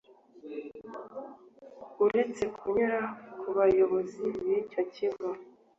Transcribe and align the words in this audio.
uretse 2.05 2.43
kunyura 2.57 3.01
kubayobozi 3.39 4.23
b'icyo 4.43 4.81
kigo 4.93 5.27